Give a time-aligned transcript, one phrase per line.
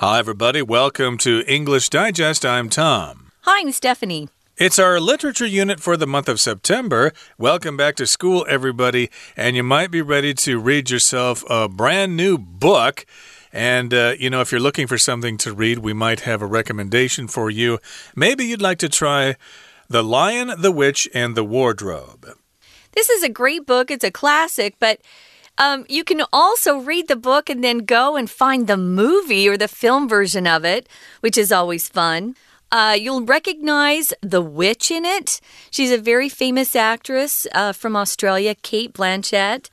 [0.00, 0.60] Hi, everybody.
[0.60, 2.44] Welcome to English Digest.
[2.44, 3.32] I'm Tom.
[3.44, 4.28] Hi, I'm Stephanie.
[4.58, 7.14] It's our literature unit for the month of September.
[7.38, 9.08] Welcome back to school, everybody.
[9.38, 13.06] And you might be ready to read yourself a brand new book.
[13.54, 16.46] And, uh, you know, if you're looking for something to read, we might have a
[16.46, 17.78] recommendation for you.
[18.14, 19.36] Maybe you'd like to try
[19.88, 22.36] The Lion, the Witch, and the Wardrobe.
[22.92, 23.90] This is a great book.
[23.90, 25.00] It's a classic, but
[25.58, 29.56] um, you can also read the book and then go and find the movie or
[29.56, 30.88] the film version of it,
[31.20, 32.36] which is always fun.
[32.72, 35.40] Uh, you'll recognize the witch in it.
[35.70, 39.70] She's a very famous actress uh, from Australia, Cate Blanchett.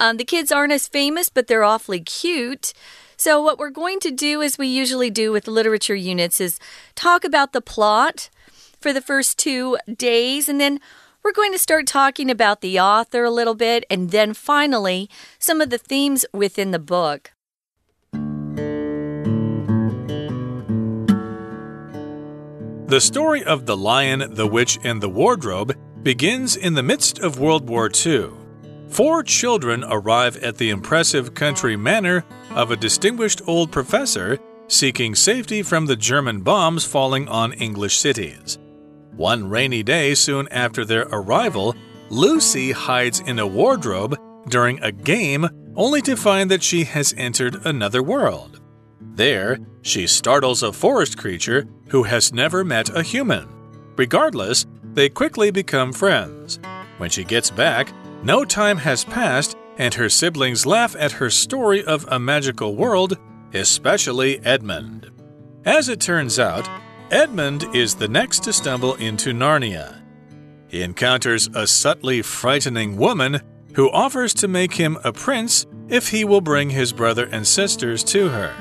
[0.00, 2.72] Um, the kids aren't as famous, but they're awfully cute.
[3.16, 6.58] So, what we're going to do, as we usually do with literature units, is
[6.96, 8.28] talk about the plot
[8.80, 10.80] for the first two days, and then
[11.22, 15.08] we're going to start talking about the author a little bit and then finally
[15.38, 17.32] some of the themes within the book.
[22.88, 27.38] The story of The Lion, the Witch, and the Wardrobe begins in the midst of
[27.38, 28.30] World War II.
[28.88, 35.62] Four children arrive at the impressive country manor of a distinguished old professor seeking safety
[35.62, 38.58] from the German bombs falling on English cities.
[39.16, 41.74] One rainy day soon after their arrival,
[42.08, 44.18] Lucy hides in a wardrobe
[44.48, 48.60] during a game only to find that she has entered another world.
[49.00, 53.48] There, she startles a forest creature who has never met a human.
[53.96, 56.58] Regardless, they quickly become friends.
[56.96, 61.84] When she gets back, no time has passed, and her siblings laugh at her story
[61.84, 63.18] of a magical world,
[63.52, 65.10] especially Edmund.
[65.64, 66.68] As it turns out,
[67.12, 70.00] Edmund is the next to stumble into Narnia.
[70.68, 73.42] He encounters a subtly frightening woman
[73.74, 78.02] who offers to make him a prince if he will bring his brother and sisters
[78.04, 78.54] to her.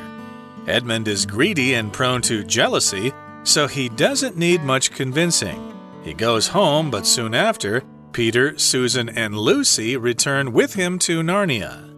[0.68, 3.14] Edmund is greedy and prone to jealousy,
[3.44, 5.74] so he doesn't need much convincing.
[6.04, 11.96] He goes home, but soon after, Peter, Susan, and Lucy return with him to Narnia.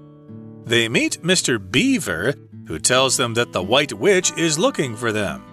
[0.65, 1.57] They meet Mr.
[1.71, 2.35] Beaver,
[2.67, 5.43] who tells them that the White Witch is looking for them.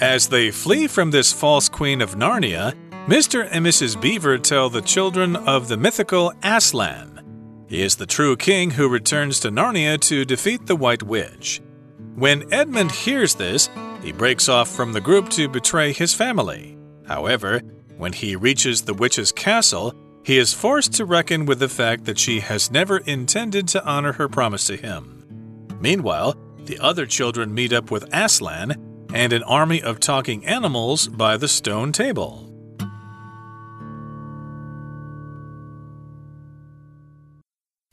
[0.00, 2.72] As they flee from this false queen of Narnia,
[3.08, 3.48] Mr.
[3.50, 4.00] and Mrs.
[4.00, 7.64] Beaver tell the children of the mythical Aslan.
[7.66, 11.60] He is the true king who returns to Narnia to defeat the White Witch.
[12.14, 13.68] When Edmund hears this,
[14.00, 16.78] he breaks off from the group to betray his family.
[17.06, 17.58] However,
[17.96, 19.94] when he reaches the witch's castle,
[20.24, 24.12] he is forced to reckon with the fact that she has never intended to honor
[24.12, 25.24] her promise to him.
[25.80, 31.36] Meanwhile, the other children meet up with Aslan and an army of talking animals by
[31.36, 32.48] the stone table.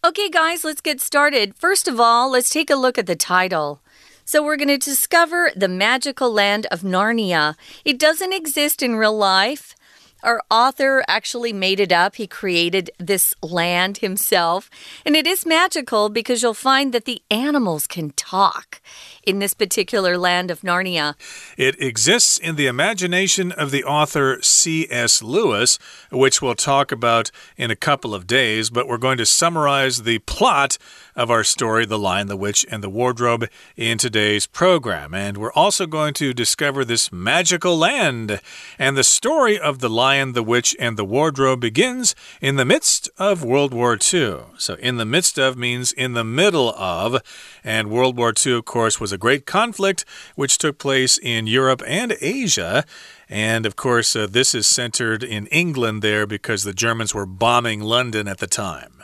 [0.05, 1.55] Okay, guys, let's get started.
[1.55, 3.81] First of all, let's take a look at the title.
[4.23, 7.55] So, we're going to discover the magical land of Narnia.
[7.83, 9.75] It doesn't exist in real life.
[10.23, 12.15] Our author actually made it up.
[12.15, 14.69] He created this land himself.
[15.05, 18.81] And it is magical because you'll find that the animals can talk
[19.25, 21.15] in this particular land of Narnia.
[21.57, 25.21] It exists in the imagination of the author C.S.
[25.21, 25.79] Lewis,
[26.11, 30.19] which we'll talk about in a couple of days, but we're going to summarize the
[30.19, 30.77] plot
[31.15, 35.13] of our story, The Lion, the Witch, and the Wardrobe, in today's program.
[35.13, 38.41] And we're also going to discover this magical land.
[38.77, 43.09] And the story of The Lion, the Witch, and the Wardrobe begins in the midst
[43.17, 44.39] of World War II.
[44.57, 47.21] So, in the midst of means in the middle of.
[47.63, 50.05] And World War II, of course, was a great conflict
[50.35, 52.83] which took place in Europe and Asia.
[53.29, 57.81] And of course, uh, this is centered in England there because the Germans were bombing
[57.81, 58.94] London at the time.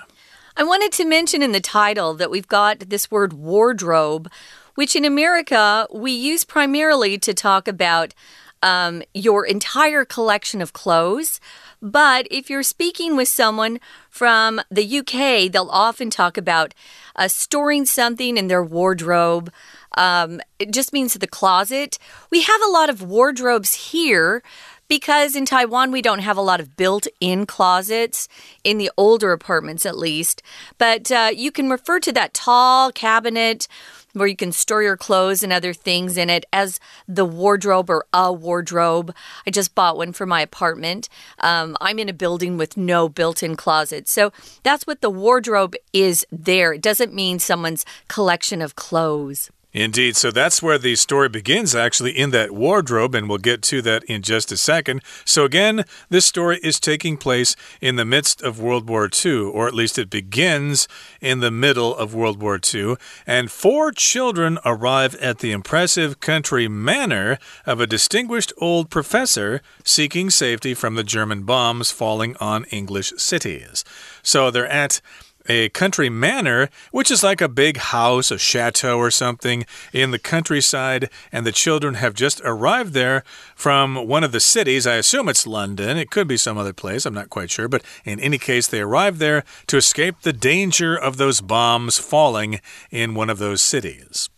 [0.62, 4.32] I wanted to mention in the title that we've got this word wardrobe,
[4.76, 8.14] which in America we use primarily to talk about
[8.62, 11.40] um, your entire collection of clothes.
[11.82, 16.76] But if you're speaking with someone from the UK, they'll often talk about
[17.16, 19.52] uh, storing something in their wardrobe.
[19.98, 21.98] Um, it just means the closet.
[22.30, 24.44] We have a lot of wardrobes here
[24.92, 28.28] because in Taiwan we don't have a lot of built in closets,
[28.66, 30.44] in the older apartments at least.
[30.78, 33.70] But uh, you can refer to that tall cabinet
[34.12, 36.78] where you can store your clothes and other things in it as
[37.08, 39.16] the wardrobe or a wardrobe.
[39.48, 41.08] I just bought one for my apartment.
[41.40, 44.10] Um, I'm in a building with no built in closet.
[44.10, 44.34] So
[44.64, 46.74] that's what the wardrobe is there.
[46.74, 49.52] It doesn't mean someone's collection of clothes.
[49.74, 50.18] Indeed.
[50.18, 54.04] So that's where the story begins, actually, in that wardrobe, and we'll get to that
[54.04, 55.02] in just a second.
[55.24, 59.68] So, again, this story is taking place in the midst of World War II, or
[59.68, 60.90] at least it begins
[61.22, 62.96] in the middle of World War II.
[63.26, 70.30] And four children arrive at the impressive country manor of a distinguished old professor seeking
[70.30, 73.86] safety from the German bombs falling on English cities.
[74.22, 75.00] So they're at
[75.48, 80.20] a country manor, which is like a big house, a chateau or something in the
[80.20, 83.24] countryside, and the children have just arrived there
[83.56, 84.88] from one of the cities.
[84.88, 85.98] I assume it's London.
[85.98, 87.06] It could be some other place.
[87.06, 87.68] I'm not quite sure.
[87.68, 92.60] But in any case, they arrived there to escape the danger of those bombs falling
[92.92, 94.30] in one of those cities.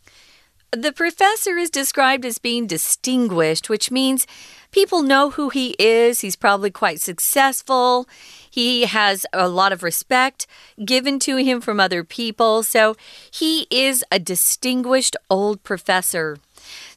[0.75, 4.25] The professor is described as being distinguished, which means
[4.71, 6.21] people know who he is.
[6.21, 8.07] He's probably quite successful.
[8.49, 10.47] He has a lot of respect
[10.83, 12.63] given to him from other people.
[12.63, 12.95] So
[13.29, 16.37] he is a distinguished old professor.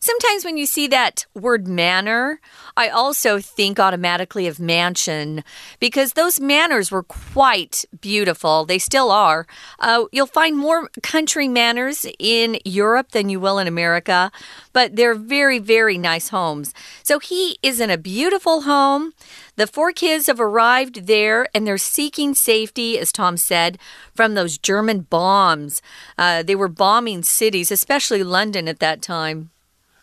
[0.00, 2.40] Sometimes when you see that word manor,
[2.76, 5.42] I also think automatically of mansion
[5.80, 8.64] because those manors were quite beautiful.
[8.64, 9.46] They still are.
[9.78, 14.30] Uh, you'll find more country manors in Europe than you will in America,
[14.72, 16.72] but they're very, very nice homes.
[17.02, 19.12] So he is in a beautiful home.
[19.56, 23.78] The four kids have arrived there and they're seeking safety, as Tom said,
[24.14, 25.80] from those German bombs.
[26.18, 29.50] Uh, they were bombing cities, especially London at that time.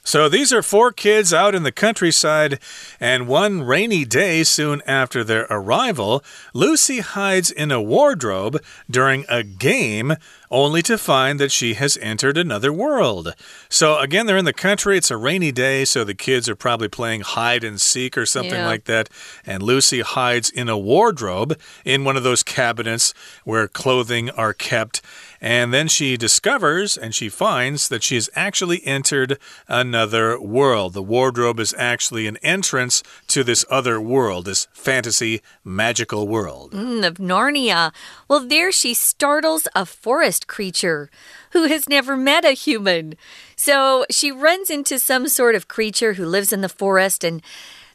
[0.06, 2.60] So these are four kids out in the countryside,
[3.00, 6.22] and one rainy day soon after their arrival,
[6.54, 8.62] Lucy hides in a wardrobe
[8.92, 10.16] during a game
[10.52, 13.34] only to find that she has entered another world.
[13.70, 14.98] So, again, they're in the country.
[14.98, 18.52] It's a rainy day, so the kids are probably playing hide and seek or something
[18.54, 18.68] yeah.
[18.68, 19.10] like that.
[19.46, 23.14] And Lucy hides in a wardrobe in one of those cabinets
[23.46, 25.02] where clothing are kept.
[25.44, 29.38] And then she discovers and she finds that she has actually entered
[29.68, 30.94] another world.
[30.94, 36.72] The wardrobe is actually an entrance to this other world, this fantasy magical world.
[36.72, 37.92] Mm, of Narnia.
[38.30, 41.10] Well, there she startles a forest creature
[41.52, 43.16] who has never met a human.
[43.58, 47.42] So she runs into some sort of creature who lives in the forest, and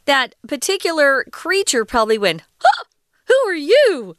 [0.05, 2.83] that particular creature probably went, huh,
[3.25, 4.15] Who are you?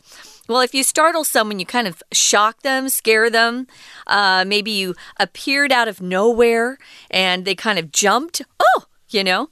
[0.50, 3.68] Well, if you startle someone, you kind of shock them, scare them.
[4.08, 6.76] Uh, maybe you appeared out of nowhere
[7.08, 8.42] and they kind of jumped.
[8.58, 9.50] Oh, you know.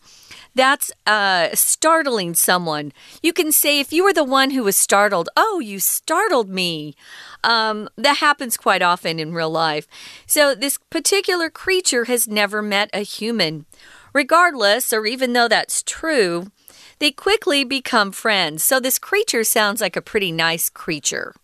[0.56, 2.93] That's uh, startling someone.
[3.23, 6.97] You can say, if you were the one who was startled, oh, you startled me.
[7.45, 9.87] Um, that happens quite often in real life.
[10.27, 13.67] So, this particular creature has never met a human.
[14.12, 16.50] Regardless, or even though that's true,
[16.99, 18.65] they quickly become friends.
[18.65, 21.35] So this creature sounds like a pretty nice creature.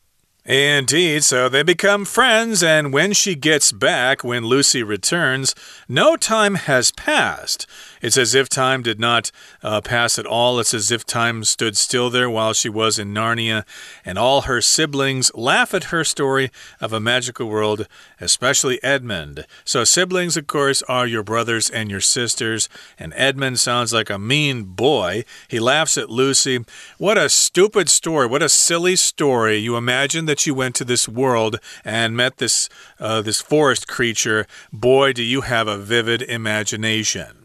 [0.47, 5.55] Indeed, so they become friends, and when she gets back, when Lucy returns,
[5.89, 7.67] no time has passed.
[8.05, 9.31] It's as if time did not
[9.63, 10.61] uh, pass at all.
[10.61, 13.65] It's as if time stood still there while she was in Narnia.
[14.05, 16.51] And all her siblings laugh at her story
[16.83, 17.89] of a magical world,
[18.21, 19.47] especially Edmund.
[19.65, 22.69] So, siblings, of course, are your brothers and your sisters.
[22.99, 25.25] And Edmund sounds like a mean boy.
[25.49, 26.63] He laughs at Lucy.
[26.99, 28.27] What a stupid story.
[28.27, 29.57] What a silly story.
[29.57, 32.69] You imagine that you went to this world and met this,
[33.01, 34.47] uh, this forest creature.
[34.71, 37.44] Boy, do you have a vivid imagination.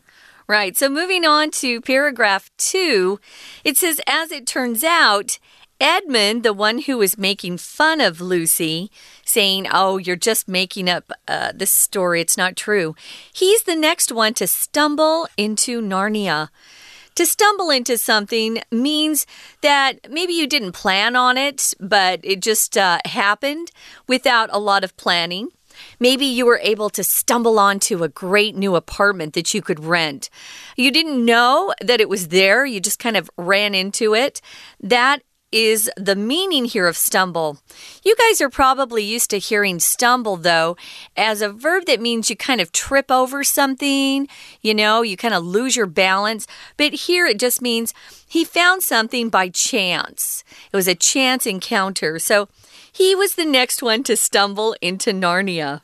[0.50, 0.76] Right.
[0.76, 3.20] So moving on to paragraph two,
[3.64, 5.38] it says, as it turns out,
[5.80, 8.90] Edmund, the one who was making fun of Lucy,
[9.24, 12.96] saying, Oh, you're just making up uh, this story, it's not true,
[13.32, 16.50] he's the next one to stumble into Narnia.
[17.14, 19.28] To stumble into something means
[19.62, 23.70] that maybe you didn't plan on it, but it just uh, happened
[24.08, 25.50] without a lot of planning.
[26.00, 30.30] Maybe you were able to stumble onto a great new apartment that you could rent.
[30.76, 34.42] You didn't know that it was there, you just kind of ran into it.
[34.80, 35.22] That
[35.52, 37.58] is the meaning here of stumble.
[38.04, 40.78] You guys are probably used to hearing stumble, though,
[41.18, 44.28] as a verb that means you kind of trip over something,
[44.62, 46.46] you know, you kind of lose your balance.
[46.78, 47.94] But here it just means
[48.28, 50.44] he found something by chance.
[50.72, 52.20] It was a chance encounter.
[52.20, 52.48] So
[53.00, 55.82] he was the next one to stumble into Narnia.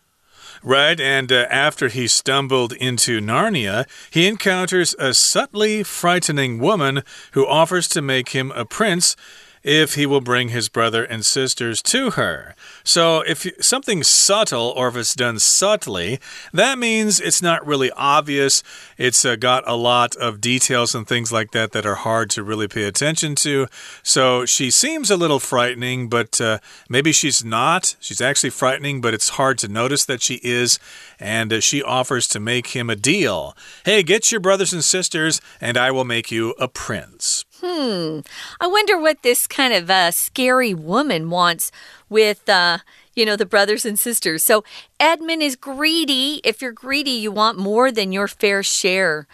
[0.62, 7.48] Right, and uh, after he stumbled into Narnia, he encounters a subtly frightening woman who
[7.48, 9.16] offers to make him a prince
[9.64, 12.54] if he will bring his brother and sisters to her.
[12.86, 16.20] So if something's subtle or if it's done subtly,
[16.54, 18.62] that means it's not really obvious.
[18.98, 22.44] It's uh, got a lot of details and things like that that are hard to
[22.44, 23.68] really pay attention to.
[24.04, 27.96] So she seems a little frightening, but uh, maybe she's not.
[28.00, 30.80] She's actually frightening, but it's hard to notice that she is.
[31.20, 33.58] And uh, she offers to make him a deal.
[33.84, 37.46] Hey, get your brothers and sisters, and I will make you a prince.
[37.62, 38.20] Hmm.
[38.60, 41.72] I wonder what this kind of uh, scary woman wants
[42.10, 42.80] with, uh,
[43.16, 44.44] you know, the brothers and sisters.
[44.44, 44.64] So
[45.00, 46.42] Edmund is greedy.
[46.44, 49.28] If you're greedy, you want more than your fair share.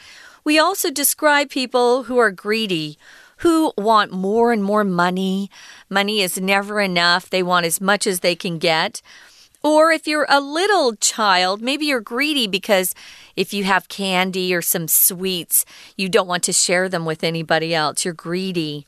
[0.44, 2.98] We also describe people who are greedy
[3.42, 5.50] who want more and more money.
[5.90, 7.30] Money is never enough.
[7.30, 9.02] They want as much as they can get.
[9.64, 12.94] Or if you're a little child, maybe you're greedy because
[13.36, 15.66] if you have candy or some sweets,
[15.98, 18.06] you don't want to share them with anybody else.
[18.06, 18.86] You're greedy.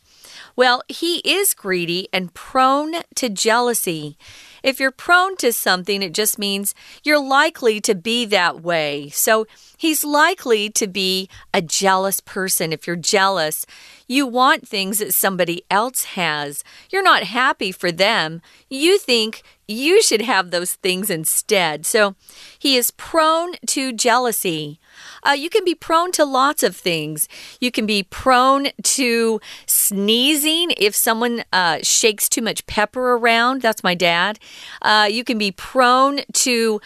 [0.55, 4.17] Well, he is greedy and prone to jealousy.
[4.61, 9.09] If you're prone to something, it just means you're likely to be that way.
[9.09, 9.45] So
[9.77, 12.71] he's likely to be a jealous person.
[12.71, 13.65] If you're jealous,
[14.07, 16.63] you want things that somebody else has.
[16.91, 18.41] You're not happy for them.
[18.69, 21.85] You think you should have those things instead.
[21.85, 22.15] So
[22.59, 24.79] he is prone to jealousy.
[25.23, 27.27] Uh, you can be prone to lots of things.
[27.59, 33.61] You can be prone to sneezing if someone uh, shakes too much pepper around.
[33.61, 34.39] That's my dad.
[34.81, 36.81] Uh, you can be prone to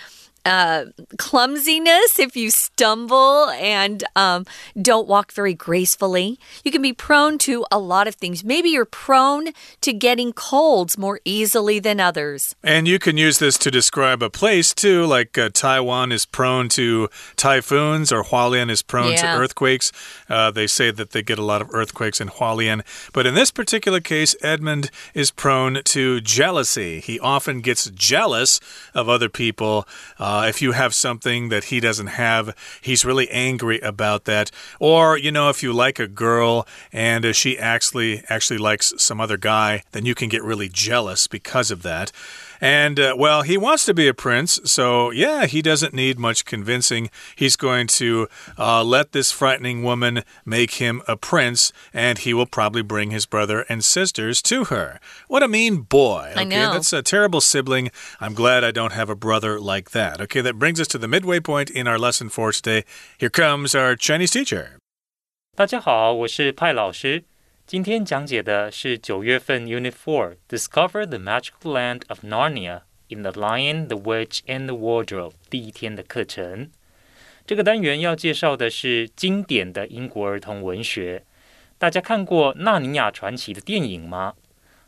[0.48, 0.86] uh,
[1.18, 4.46] clumsiness if you stumble and um,
[4.82, 6.40] don't walk very gracefully.
[6.64, 8.44] You can be prone to a lot of things.
[8.44, 9.50] Maybe you're prone
[9.82, 12.56] to getting colds more easily than others.
[12.64, 16.70] And you can use this to describe a place too, like uh, Taiwan is prone
[16.70, 19.36] to typhoons or Hualien is prone yeah.
[19.36, 19.92] to earthquakes.
[20.30, 22.84] Uh, they say that they get a lot of earthquakes in Hualien.
[23.14, 27.00] But in this particular case, Edmund is prone to jealousy.
[27.00, 28.60] He often gets jealous
[28.94, 29.88] of other people.
[30.18, 34.52] Uh, uh, if you have something that he doesn't have, he's really angry about that.
[34.80, 39.20] Or, you know, if you like a girl and uh, she actually actually likes some
[39.20, 42.12] other guy, then you can get really jealous because of that.
[42.61, 46.45] And, uh, well, he wants to be a prince, so yeah, he doesn't need much
[46.45, 47.11] convincing.
[47.35, 52.47] He's going to uh, let this frightening woman make him a prince, and he will
[52.47, 55.01] probably bring his brother and sisters to her.
[55.27, 56.31] What a mean boy.
[56.33, 56.73] Okay, I know.
[56.73, 57.91] that's a terrible sibling.
[58.21, 60.21] I'm glad I don't have a brother like that.
[60.21, 62.85] Okay, that brings us to the midway point in our lesson for today.
[63.19, 64.79] Here comes our Chinese teacher.
[65.57, 67.25] 大家好，我是派老师。
[67.68, 74.68] 今天讲解的是九月份 Unit Four Discover the Magical Land of Narnia in the Lion, the Witch and
[74.68, 76.70] the Wardrobe 第一天的课程。
[77.46, 81.26] 这个单元要介绍的是经典的英国儿童文学。
[81.78, 84.36] 大家看过《纳尼亚传奇》的电影吗？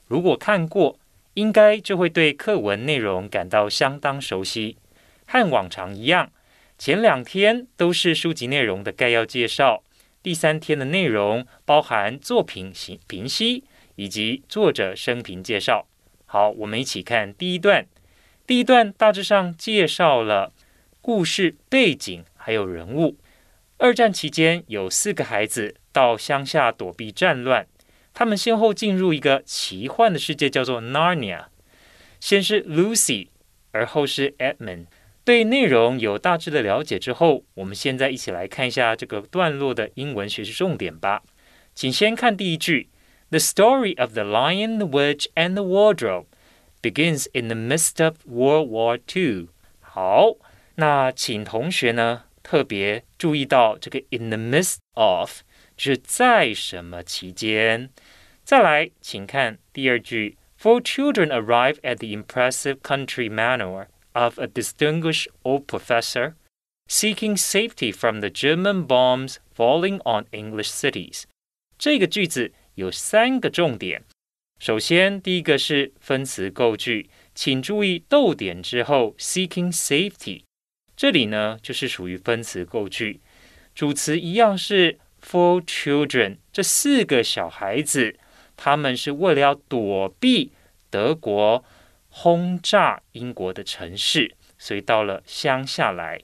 [0.07, 0.97] 如果看过，
[1.33, 4.77] 应该就会对课文内容感到相当熟悉。
[5.27, 6.31] 和往常一样，
[6.77, 9.83] 前两天都是书籍内容的概要介绍。
[10.21, 12.73] 第三天的内容包含作品
[13.07, 13.63] 评析
[13.95, 15.87] 以及作者生平介绍。
[16.25, 17.87] 好，我们一起看第一段。
[18.45, 20.51] 第一段大致上介绍了
[21.01, 23.17] 故事背景还有人物。
[23.77, 27.65] 二战期间，有四个孩子到乡下躲避战乱，
[28.13, 31.45] 他们先后进入一个奇幻的世界，叫做 Narnia。
[32.19, 33.29] 先是 Lucy，
[33.71, 34.87] 而后是 Edmund。
[35.23, 41.21] 对内容有大致的了解之后，我们现在一起来看一下这个段落的英文学习重点吧。
[41.75, 42.89] 请先看第一句
[43.29, 46.25] ：The story of the lion, the witch, and the wardrobe
[46.81, 49.49] begins in the midst of World War II。
[49.81, 50.37] 好，
[50.75, 55.41] 那请同学呢特别注意到这个 in the midst of，
[55.77, 57.89] 就是在什么期间。
[58.43, 63.87] 再来，请看第二句：Four children arrive at the impressive country manor。
[64.13, 66.33] of a distinguished old professor
[66.87, 71.23] seeking safety from the German bombs falling on English cities。
[71.77, 74.03] 这个句子有三个重点。
[74.59, 80.41] 首先，第一个是分词构句，请注意逗点之后 seeking safety，
[80.97, 83.21] 这里呢就是属于分词构句，
[83.73, 88.17] 主词一样是 four children，这四个小孩子，
[88.57, 90.51] 他们是为了要躲避
[90.89, 91.63] 德国。
[92.09, 96.21] 轰炸英国的城市，所以到了乡下来。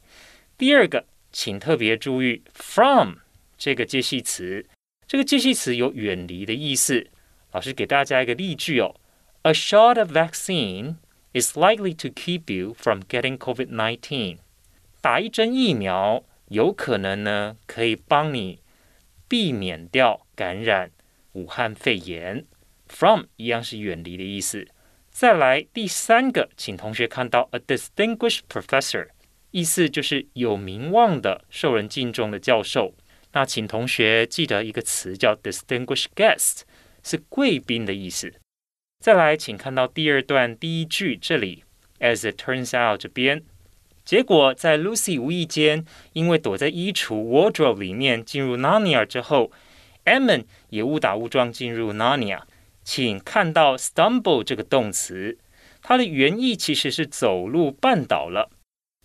[0.58, 3.15] 第二个，请特别注意 from
[3.58, 4.65] 这个介系词，
[5.08, 7.08] 这个介系词有远离的意思。
[7.51, 8.96] 老师给大家一个例句哦
[9.44, 10.96] ：A shot of vaccine
[11.34, 14.38] is likely to keep you from getting COVID-19。
[15.01, 18.60] 打一针疫苗有可能呢，可以帮你
[19.27, 20.92] 避免掉感染
[21.34, 22.46] 武汉肺炎。
[22.88, 24.68] from 一样是远离的意思。
[25.18, 29.08] 再来第三个，请同学看到 a distinguished professor，
[29.52, 32.94] 意思就是有名望的、受人敬重的教授。
[33.32, 36.64] 那请同学记得一个词叫 distinguished guest，
[37.02, 38.34] 是贵宾的意思。
[39.00, 41.64] 再来，请看到第二段第一句这里
[42.02, 43.42] ，as it turns out 这边，
[44.04, 49.50] 结果在 Lucy 无意间因为躲在衣橱 wardrobe 里面进入 Narnia 之后
[50.04, 52.42] ，Edmund 也误打误撞进入 Narnia。
[52.86, 55.38] 请看到 stumble 这个动词，
[55.82, 58.50] 它的原意其实是走路绊倒了。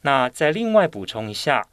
[0.03, 1.67] 那再另外补充一下。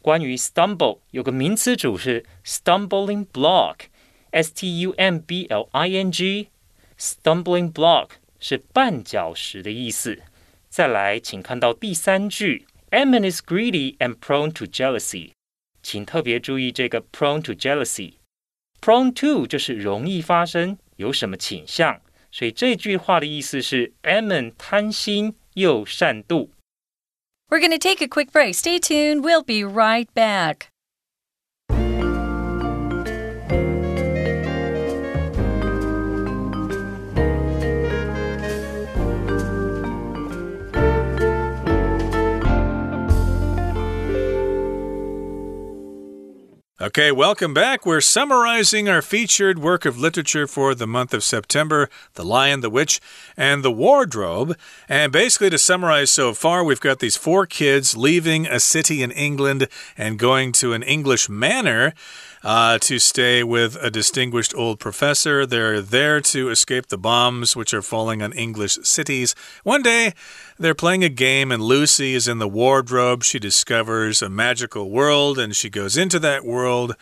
[0.00, 10.20] 关于 stumble 有个名词组是 stumbling block，s t u m b l i n g，stumbling block 是绊脚石的意思。
[10.68, 15.30] 再来，请看到第三句，Edmund is greedy and prone to jealousy。
[15.82, 22.01] 请特别注意这个 prone to jealousy，prone to 就是容易发生，有什么倾向。
[22.31, 26.49] 所以这句话的意思是 Edmund 贪心又善妒。
[27.49, 28.53] We're going to take a quick break.
[28.53, 29.23] Stay tuned.
[29.23, 30.67] We'll be right back.
[46.80, 47.86] Okay, welcome back.
[47.86, 52.68] We're summarizing our featured work of literature for the month of September The Lion, the
[52.68, 53.00] Witch,
[53.36, 54.56] and the Wardrobe.
[54.88, 59.12] And basically, to summarize so far, we've got these four kids leaving a city in
[59.12, 61.94] England and going to an English manor
[62.44, 65.46] uh, to stay with a distinguished old professor.
[65.46, 69.34] They're there to escape the bombs which are falling on English cities.
[69.62, 70.12] One day,
[70.58, 73.24] they're playing a game, and Lucy is in the wardrobe.
[73.24, 76.94] She discovers a magical world, and she goes into that world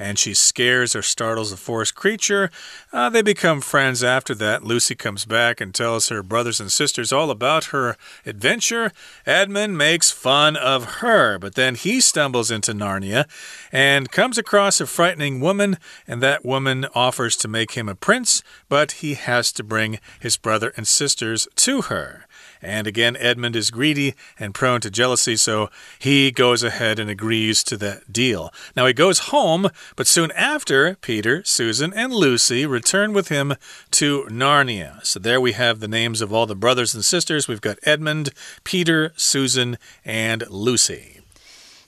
[0.00, 2.50] and she scares or startles a forest creature.
[2.90, 4.64] Uh, they become friends after that.
[4.64, 8.92] Lucy comes back and tells her brothers and sisters all about her adventure.
[9.26, 13.28] Edmund makes fun of her, but then he stumbles into Narnia
[13.70, 18.42] and comes across a frightening woman, and that woman offers to make him a prince,
[18.68, 22.26] but he has to bring his brother and sisters to her.
[22.62, 27.64] And again, Edmund is greedy and prone to jealousy, so he goes ahead and agrees
[27.64, 28.52] to that deal.
[28.76, 33.54] Now he goes home, but soon after, Peter, Susan, and Lucy return with him
[33.92, 35.04] to Narnia.
[35.06, 37.48] So there we have the names of all the brothers and sisters.
[37.48, 38.30] We've got Edmund,
[38.64, 41.19] Peter, Susan, and Lucy.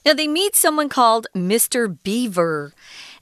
[0.05, 1.97] Now they meet someone called Mr.
[2.03, 2.73] Beaver.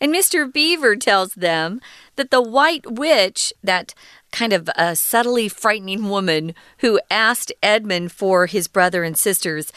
[0.01, 0.51] And Mr.
[0.51, 1.81] Beaver tells them
[2.17, 3.95] that the White Witch, that
[4.33, 9.73] kind of a subtly frightening woman who asked Edmund for his brother and sisters.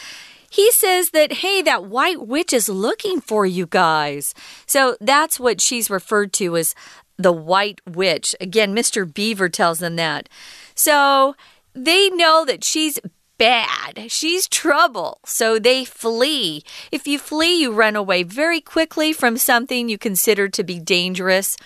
[0.49, 4.35] He says that, hey, that white witch is looking for you guys.
[4.67, 6.75] So that's what she's referred to as
[7.17, 8.35] the white witch.
[8.39, 9.11] Again, Mr.
[9.11, 10.29] Beaver tells them that.
[10.75, 11.35] So
[11.73, 12.99] they know that she's
[13.43, 14.09] bad.
[14.09, 15.19] She's trouble.
[15.25, 16.63] So they flee.
[16.93, 21.57] If you flee, you run away very quickly from something you consider to be dangerous.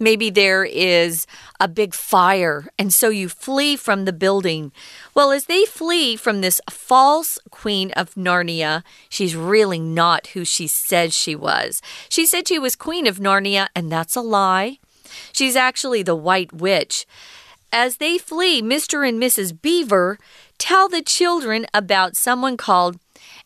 [0.00, 1.28] Maybe there is
[1.60, 4.72] a big fire, and so you flee from the building.
[5.14, 10.66] Well, as they flee from this false queen of Narnia, she's really not who she
[10.66, 11.80] says she was.
[12.08, 14.78] She said she was queen of Narnia, and that's a lie.
[15.32, 17.06] She's actually the White Witch.
[17.72, 19.08] As they flee, Mr.
[19.08, 19.52] and Mrs.
[19.62, 20.18] Beaver
[20.60, 23.00] tell the children about someone called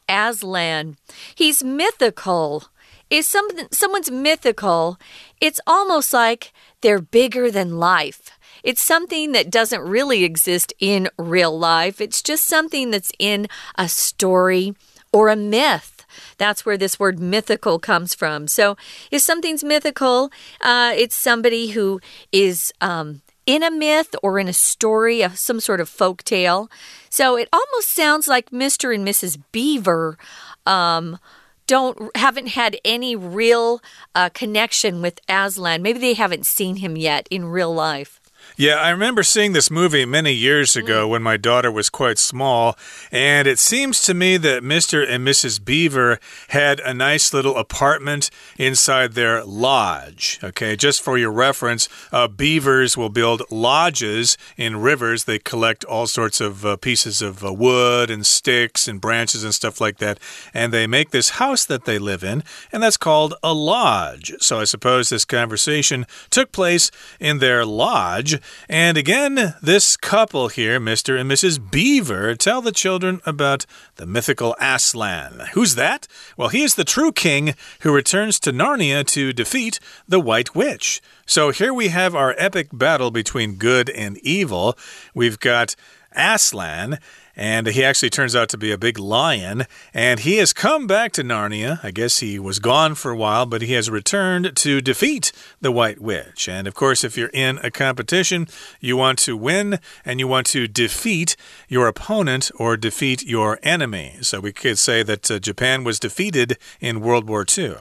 [0.09, 0.99] Aslan.
[1.35, 2.65] He's mythical.
[3.09, 4.99] If some, someone's mythical,
[5.41, 8.31] it's almost like they're bigger than life.
[8.63, 12.01] It's something that doesn't really exist in real life.
[12.01, 13.47] It's just something that's in
[13.77, 14.75] a story
[15.13, 16.05] or a myth.
[16.39, 18.49] That's where this word mythical comes from.
[18.49, 18.77] So,
[19.11, 22.01] if something's mythical, uh, it's somebody who
[22.33, 26.71] is um, in a myth or in a story of some sort of folk tale.
[27.15, 28.93] So, it almost sounds like Mr.
[28.93, 29.39] and Mrs.
[29.53, 30.19] Beaver.
[30.67, 31.21] Um,
[31.69, 33.81] don't haven't had any real
[34.17, 35.81] uh, connection with Aslan.
[35.81, 38.21] Maybe they haven't seen him yet in real life.
[38.57, 41.11] Yeah, I remember seeing this movie many years ago mm.
[41.11, 42.79] when my daughter was quite small,
[43.11, 45.05] and it seems to me that Mr.
[45.05, 45.65] and Mrs.
[45.65, 50.39] Beaver had a nice little apartment inside their lodge.
[50.45, 55.25] Okay, just for your reference, uh, beavers will build lodges in rivers.
[55.25, 59.53] They collect all sorts of uh, pieces of uh, wood and sticks and branches and
[59.53, 60.21] stuff like that,
[60.55, 64.33] and they make this house that they live in, and that's called a lodge.
[64.39, 68.34] So I suppose this conversation took place in their lodge.
[68.69, 71.19] And again, this couple here, Mr.
[71.19, 71.59] and Mrs.
[71.71, 73.67] Beaver, tell the children about
[73.97, 75.49] the mythical Aslan.
[75.55, 76.07] Who's that?
[76.37, 81.01] Well, he is the true king who returns to Narnia to defeat the White Witch.
[81.27, 84.77] So here we have our epic battle between good and evil.
[85.15, 85.75] We've got
[86.15, 86.99] Aslan
[87.37, 89.67] and he actually turns out to be a big lion.
[89.93, 91.81] And he has come back to Narnia.
[91.83, 95.73] I guess he was gone for a while, but he has returned to defeat the
[95.73, 96.49] White Witch.
[96.49, 98.47] And of course, if you're in a competition,
[98.81, 101.37] you want to win and you want to defeat
[101.69, 104.19] your opponent or defeat your enemy.
[104.21, 107.77] So we could say that uh, Japan was defeated in World War II.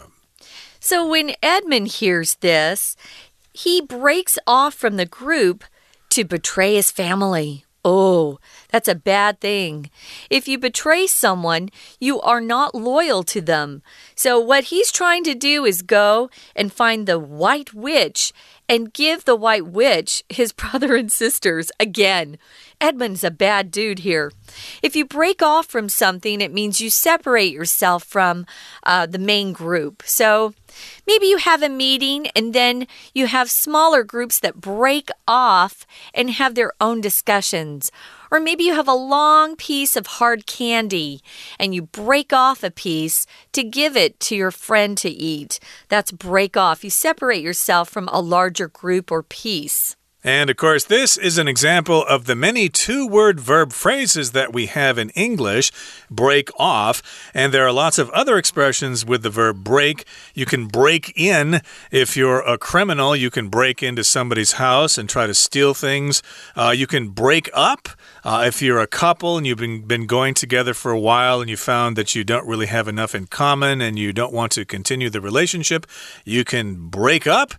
[0.80, 2.98] So when Edmund hears this,
[3.54, 5.64] he breaks off from the group
[6.10, 7.66] to betray his family.
[7.86, 9.90] Oh, that's a bad thing.
[10.30, 11.70] If you betray someone,
[12.00, 13.82] you are not loyal to them.
[14.16, 18.32] So, what he's trying to do is go and find the white witch
[18.70, 22.38] and give the white witch his brother and sisters again.
[22.84, 24.34] Edmund's a bad dude here.
[24.82, 28.46] If you break off from something, it means you separate yourself from
[28.84, 30.04] uh, the main group.
[30.06, 30.54] So,
[31.06, 36.32] Maybe you have a meeting and then you have smaller groups that break off and
[36.32, 37.92] have their own discussions.
[38.32, 41.22] Or maybe you have a long piece of hard candy
[41.60, 45.60] and you break off a piece to give it to your friend to eat.
[45.90, 46.84] That's break off.
[46.84, 49.96] You separate yourself from a larger group or piece.
[50.24, 54.54] And of course, this is an example of the many two word verb phrases that
[54.54, 55.70] we have in English
[56.10, 57.02] break off.
[57.34, 60.06] And there are lots of other expressions with the verb break.
[60.34, 61.60] You can break in.
[61.92, 66.24] If you're a criminal, you can break into somebody's house and try to steal things.
[66.56, 67.90] Uh, you can break up.
[68.24, 71.50] Uh, if you're a couple and you've been, been going together for a while and
[71.50, 74.64] you found that you don't really have enough in common and you don't want to
[74.64, 75.86] continue the relationship,
[76.24, 77.56] you can break up.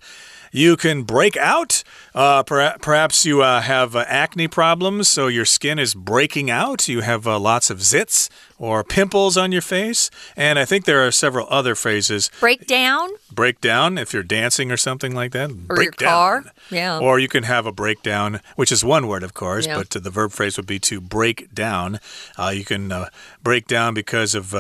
[0.55, 1.83] You can break out.
[2.15, 6.87] Uh, per perhaps you uh, have uh, acne problems, so your skin is breaking out.
[6.87, 10.11] You have uh, lots of zits or pimples on your face.
[10.37, 12.31] And I think there are several other phrases.
[12.39, 13.11] Break down.
[13.33, 15.51] Break down if you're dancing or something like that.
[15.51, 16.45] Or break your car.
[16.71, 17.01] Yeah.
[17.01, 19.77] Or you can have a breakdown, which is one word, of course, yeah.
[19.77, 21.99] but the verb phrase would be to break down.
[22.39, 23.09] Uh, you can uh,
[23.43, 24.55] break down because of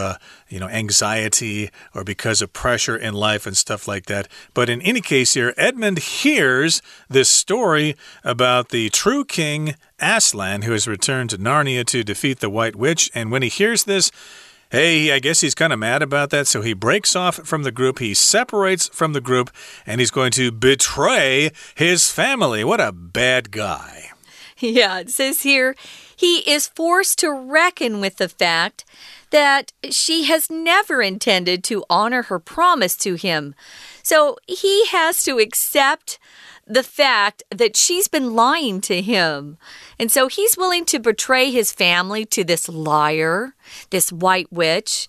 [0.54, 4.28] you know, anxiety or because of pressure in life and stuff like that.
[4.54, 10.72] But in any case, here, Edmund hears this story about the true king Aslan, who
[10.72, 13.10] has returned to Narnia to defeat the White Witch.
[13.14, 14.10] And when he hears this,
[14.70, 17.70] Hey, I guess he's kind of mad about that, so he breaks off from the
[17.70, 17.98] group.
[17.98, 19.50] He separates from the group,
[19.86, 22.64] and he's going to betray his family.
[22.64, 24.10] What a bad guy.
[24.58, 25.76] Yeah, it says here
[26.16, 28.86] he is forced to reckon with the fact
[29.30, 33.54] that she has never intended to honor her promise to him.
[34.02, 36.18] So he has to accept
[36.66, 39.58] the fact that she's been lying to him.
[39.98, 43.54] And so he's willing to betray his family to this liar,
[43.90, 45.08] this white witch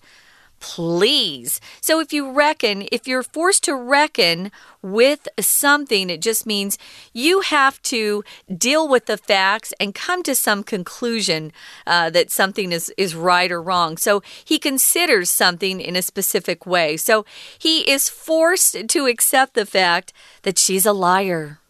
[0.66, 1.60] please.
[1.80, 4.50] So if you reckon, if you're forced to reckon
[4.82, 6.76] with something, it just means
[7.12, 11.52] you have to deal with the facts and come to some conclusion
[11.86, 13.96] uh, that something is, is right or wrong.
[13.96, 16.96] So he considers something in a specific way.
[16.96, 17.24] So
[17.56, 21.60] he is forced to accept the fact that she's a liar.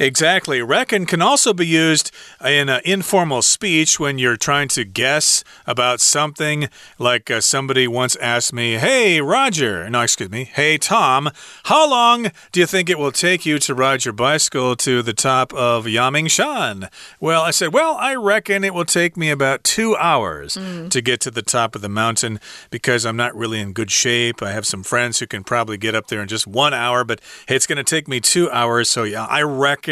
[0.00, 0.62] Exactly.
[0.62, 2.10] Reckon can also be used
[2.42, 6.70] in uh, informal speech when you're trying to guess about something.
[6.98, 11.28] Like uh, somebody once asked me, Hey, Roger, no, excuse me, Hey, Tom,
[11.64, 15.12] how long do you think it will take you to ride your bicycle to the
[15.12, 16.90] top of Yangmingshan?
[17.20, 20.88] Well, I said, Well, I reckon it will take me about two hours mm.
[20.88, 24.42] to get to the top of the mountain because I'm not really in good shape.
[24.42, 27.20] I have some friends who can probably get up there in just one hour, but
[27.48, 28.88] hey, it's going to take me two hours.
[28.88, 29.89] So, yeah, I reckon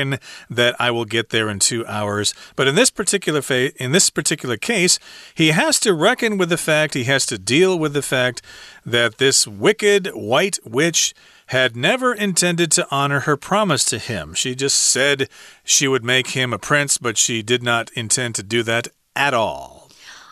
[0.50, 2.34] that I will get there in two hours.
[2.56, 3.42] But in this particular
[3.76, 4.98] in this particular case,
[5.34, 8.42] he has to reckon with the fact, he has to deal with the fact
[8.84, 11.14] that this wicked white witch
[11.48, 14.34] had never intended to honor her promise to him.
[14.34, 15.28] She just said
[15.64, 19.32] she would make him a prince, but she did not intend to do that at
[19.32, 19.77] all.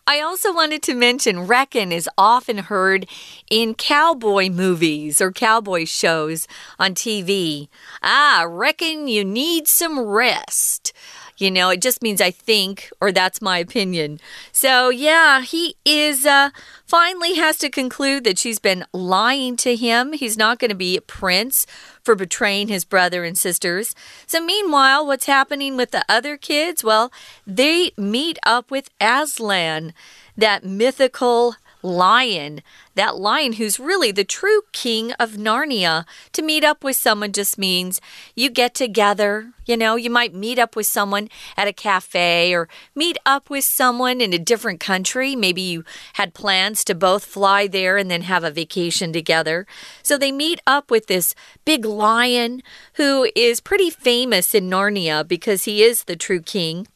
[0.08, 3.08] I also wanted to mention reckon is often heard
[3.50, 6.46] in cowboy movies or cowboy shows
[6.78, 7.66] on TV.
[8.04, 10.92] Ah, reckon you need some rest.
[11.38, 14.20] You know, it just means I think, or that's my opinion.
[14.52, 16.50] So, yeah, he is uh,
[16.86, 20.14] finally has to conclude that she's been lying to him.
[20.14, 21.66] He's not going to be a prince
[22.02, 23.94] for betraying his brother and sisters.
[24.26, 26.82] So, meanwhile, what's happening with the other kids?
[26.82, 27.12] Well,
[27.46, 29.92] they meet up with Aslan,
[30.36, 32.62] that mythical lion,
[32.94, 36.04] that lion who's really the true king of Narnia.
[36.32, 38.00] To meet up with someone just means
[38.34, 39.52] you get together.
[39.66, 43.64] You know, you might meet up with someone at a cafe or meet up with
[43.64, 45.34] someone in a different country.
[45.34, 49.66] Maybe you had plans to both fly there and then have a vacation together.
[50.02, 52.62] So they meet up with this big lion
[52.94, 56.86] who is pretty famous in Narnia because he is the true king.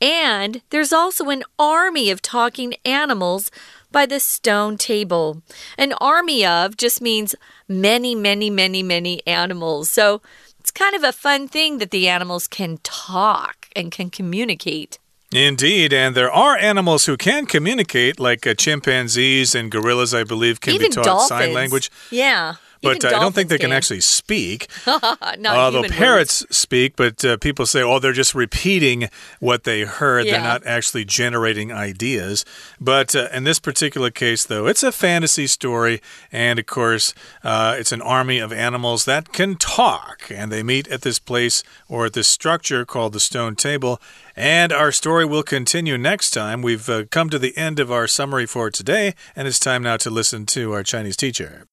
[0.00, 3.50] And there's also an army of talking animals
[3.92, 5.42] by the stone table.
[5.78, 7.34] An army of just means
[7.68, 9.90] many, many, many, many animals.
[9.90, 10.20] So
[10.58, 14.98] it's kind of a fun thing that the animals can talk and can communicate.
[15.32, 20.60] Indeed, and there are animals who can communicate, like uh, chimpanzees and gorillas, I believe,
[20.60, 21.28] can Even be taught dolphins.
[21.28, 21.90] sign language.
[22.10, 22.54] Yeah.
[22.82, 24.68] But uh, I don't think they can dolphins actually speak.
[24.86, 30.26] Although parrots speak, but uh, people say, oh, they're just repeating what they heard.
[30.26, 32.44] They're not actually generating ideas.
[32.80, 36.00] But uh, in this particular case, though, it's a fantasy story.
[36.32, 37.14] And of course,
[37.44, 40.30] uh, it's an army of animals that can talk.
[40.30, 44.00] And they meet at this place or at this structure called the Stone Table.
[44.36, 46.62] And our story will continue next time.
[46.62, 49.96] We've uh, come to the end of our summary for today, and it's time now
[49.98, 51.66] to listen to our Chinese teacher.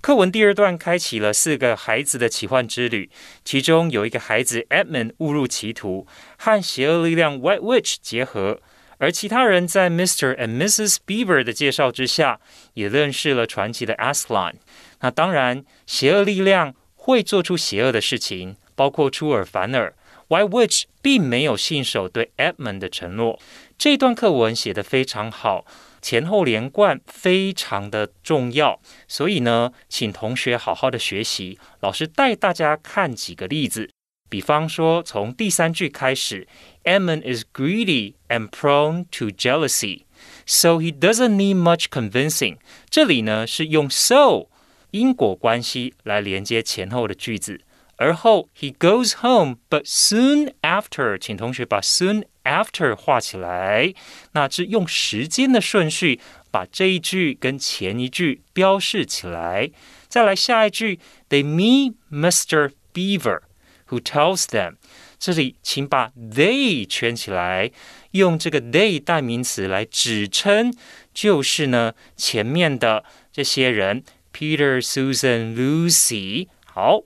[0.00, 3.10] 课文第二段开启了四个孩子的奇幻之旅，
[3.44, 6.06] 其中有一个孩子 Edmund 误入歧途，
[6.38, 8.60] 和邪恶力量 White Witch 结合，
[8.98, 10.36] 而其他人在 Mr.
[10.36, 10.98] and Mrs.
[11.04, 12.38] Beaver 的介绍之下，
[12.74, 14.54] 也认识了传奇的 Aslan。
[15.00, 19.94] 那当然，邪恶力量会做出邪恶的事情，包括出尔反尔。
[20.28, 23.40] White Witch 并没有信守对 Edmund 的承诺。
[23.76, 25.64] 这段课文写得非常好。
[26.00, 31.58] 前后连贯非常的重要，所以呢，请同学好好的学习。
[31.80, 33.90] 老师带大家看几个例子，
[34.28, 36.46] 比方说从第三句开始
[36.84, 40.02] ，Edmund is greedy and prone to jealousy,
[40.46, 42.58] so he doesn't need much convincing。
[42.88, 44.46] 这里呢是用 so
[44.90, 47.60] 因果关系来连接前后的句子。
[47.96, 53.92] 而后，he goes home, but soon after，请同学把 soon after 画起来。
[54.32, 56.18] 那是用时间的顺序
[56.50, 59.70] 把这一句跟前一句标示起来。
[60.08, 62.72] 再来下一句，They meet Mr.
[62.94, 63.40] Beaver,
[63.88, 64.76] who tells them。
[65.18, 67.70] 这里请把 they 圈起来，
[68.12, 70.72] 用这个 they 代名词来指称，
[71.12, 76.48] 就是呢前面的这些人，Peter、Susan、Lucy。
[76.64, 77.02] 好。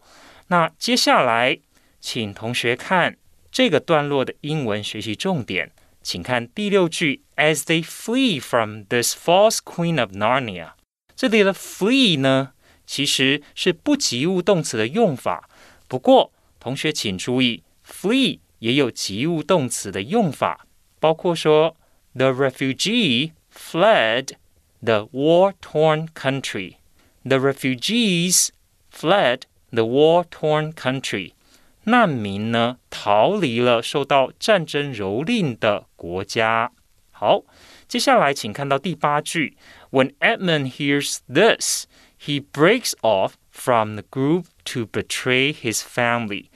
[0.48, 1.61] 那接下来，
[1.98, 3.16] 请同学看
[3.53, 5.71] 这个段落的英文学习重点，
[6.03, 10.73] 请看第六句，As they flee from this false queen of Narnia。
[11.15, 12.55] 这里的 flee 呢，
[12.87, 15.51] 其实是不及物动词的用法。
[15.87, 20.67] 不过，同学请注意，flee 也有及物动词的用法，
[20.99, 21.77] 包括说
[22.15, 24.31] ，The refugee fled
[24.81, 26.77] the war-torn country。
[27.25, 28.49] The refugees
[28.91, 31.33] fled the war-torn country，
[31.85, 36.71] 难民呢逃离了受到战争蹂躏的国家。
[37.11, 37.42] 好，
[37.88, 39.57] 接下来请看到第八句
[39.90, 41.87] ，When Edmund hears this,
[42.25, 46.47] he breaks off from the group to betray his family.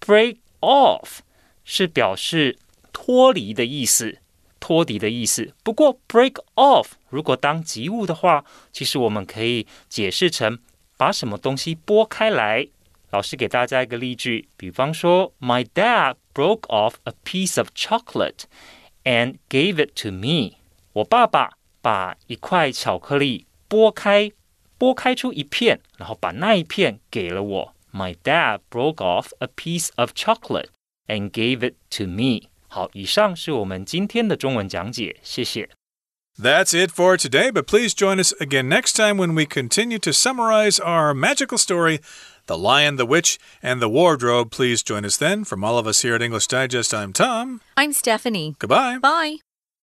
[0.00, 1.18] Break off
[1.64, 2.58] 是表示
[2.92, 4.18] 脱离的意思，
[4.58, 5.52] 脱离的意思。
[5.62, 10.58] 不过 break off 如果当及物的话，其实我们可以解释成
[10.96, 12.68] 把什么东西拨开来。
[13.11, 18.43] 老师给大家一个例句，比方说，My dad broke off a piece of chocolate
[19.03, 20.57] and gave it to me。
[20.93, 24.31] 我爸爸把一块巧克力剥开，
[24.77, 27.75] 剥开出一片，然后把那一片给了我。
[27.93, 30.67] My dad broke off a piece of chocolate
[31.07, 32.49] and gave it to me。
[32.67, 35.69] 好，以上是我们今天的中文讲解，谢谢。
[36.37, 40.11] That's it for today, but please join us again next time when we continue to
[40.11, 42.01] summarize our magical story,
[42.50, 44.50] the Lion, the Witch, and the Wardrobe.
[44.50, 45.44] Please join us then.
[45.44, 47.60] From all of us here at English Digest, I'm Tom.
[47.76, 48.56] I'm Stephanie.
[48.58, 48.98] Goodbye.
[48.98, 49.36] Bye.